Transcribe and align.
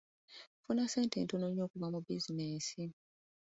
Nfuna 0.59 0.83
ssente 0.87 1.17
ntono 1.21 1.45
nnyo 1.49 1.61
okuva 1.67 1.87
mu 1.93 1.99
bizinensi. 2.05 2.83